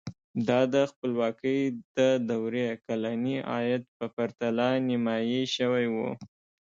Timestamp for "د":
0.73-0.75, 1.97-1.99